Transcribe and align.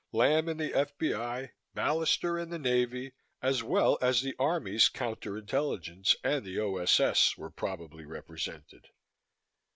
Lamb 0.11 0.49
and 0.49 0.59
the 0.59 0.73
F.B.I., 0.73 1.51
Ballister 1.75 2.41
and 2.41 2.51
the 2.51 2.57
Navy, 2.57 3.13
as 3.39 3.61
well 3.61 3.99
as 4.01 4.23
the 4.23 4.35
Army's 4.39 4.89
counter 4.89 5.37
intelligence 5.37 6.15
and 6.23 6.43
the 6.43 6.57
O.S.S., 6.59 7.37
were 7.37 7.51
probably 7.51 8.03
represented. 8.05 8.87